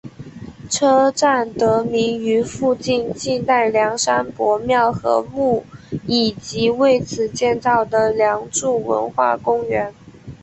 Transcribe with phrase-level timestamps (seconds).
[0.67, 5.63] 车站得名于附近晋代梁山伯庙和墓
[6.07, 9.93] 以及为此建造的梁祝文化公园。